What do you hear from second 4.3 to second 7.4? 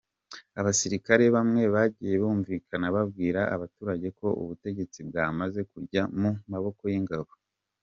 ubutegetsi bwamaze kujya mu maboko y’ingabo.